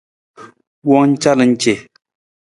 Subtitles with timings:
[0.87, 1.73] Wowang calan ce.